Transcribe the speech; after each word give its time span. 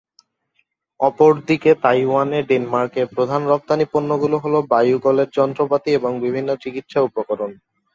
অপরদিকে, 0.99 1.71
তাইওয়ানে 1.83 2.39
ডেনমার্কের 2.49 3.07
প্রধান 3.15 3.41
রপ্তানি 3.47 3.85
পণ্যগুলো 3.93 4.35
হল; 4.43 4.55
বায়ু 4.71 4.97
কলের 4.99 5.29
যন্ত্রপাতি, 5.37 5.89
এবং 5.93 6.11
বিভিন্ন 6.25 6.49
চিকিৎসা 6.63 6.99
উপকরণ। 7.09 7.51